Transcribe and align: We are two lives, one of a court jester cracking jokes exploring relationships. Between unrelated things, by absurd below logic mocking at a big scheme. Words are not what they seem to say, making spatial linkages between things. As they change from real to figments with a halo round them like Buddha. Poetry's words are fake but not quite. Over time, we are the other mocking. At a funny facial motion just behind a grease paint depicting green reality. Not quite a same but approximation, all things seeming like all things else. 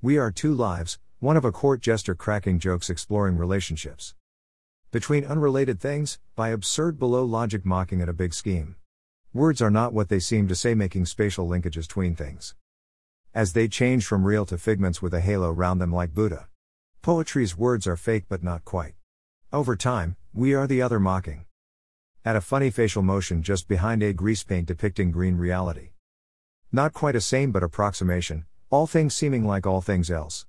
We 0.00 0.16
are 0.16 0.30
two 0.30 0.54
lives, 0.54 1.00
one 1.18 1.36
of 1.36 1.44
a 1.44 1.50
court 1.50 1.80
jester 1.80 2.14
cracking 2.14 2.60
jokes 2.60 2.88
exploring 2.88 3.36
relationships. 3.36 4.14
Between 4.92 5.24
unrelated 5.24 5.80
things, 5.80 6.20
by 6.36 6.50
absurd 6.50 7.00
below 7.00 7.24
logic 7.24 7.66
mocking 7.66 8.00
at 8.00 8.08
a 8.08 8.12
big 8.12 8.32
scheme. 8.32 8.76
Words 9.32 9.60
are 9.60 9.72
not 9.72 9.92
what 9.92 10.08
they 10.08 10.20
seem 10.20 10.46
to 10.46 10.54
say, 10.54 10.76
making 10.76 11.06
spatial 11.06 11.48
linkages 11.48 11.88
between 11.88 12.14
things. 12.14 12.54
As 13.34 13.54
they 13.54 13.66
change 13.66 14.06
from 14.06 14.22
real 14.22 14.46
to 14.46 14.56
figments 14.56 15.02
with 15.02 15.12
a 15.14 15.20
halo 15.20 15.50
round 15.50 15.80
them 15.80 15.92
like 15.92 16.14
Buddha. 16.14 16.46
Poetry's 17.02 17.58
words 17.58 17.88
are 17.88 17.96
fake 17.96 18.26
but 18.28 18.44
not 18.44 18.64
quite. 18.64 18.94
Over 19.52 19.74
time, 19.74 20.14
we 20.32 20.54
are 20.54 20.68
the 20.68 20.80
other 20.80 21.00
mocking. 21.00 21.44
At 22.24 22.36
a 22.36 22.40
funny 22.40 22.70
facial 22.70 23.02
motion 23.02 23.42
just 23.42 23.66
behind 23.66 24.04
a 24.04 24.12
grease 24.12 24.44
paint 24.44 24.68
depicting 24.68 25.10
green 25.10 25.36
reality. 25.36 25.90
Not 26.70 26.92
quite 26.92 27.16
a 27.16 27.20
same 27.20 27.50
but 27.50 27.64
approximation, 27.64 28.46
all 28.70 28.86
things 28.86 29.14
seeming 29.14 29.46
like 29.46 29.66
all 29.66 29.80
things 29.80 30.10
else. 30.10 30.44